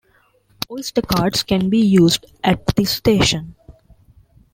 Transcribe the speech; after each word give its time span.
Oyster 0.71 1.03
cards 1.03 1.43
can 1.43 1.69
be 1.69 1.77
used 1.77 2.25
at 2.43 2.65
this 2.75 2.89
station. 2.89 3.53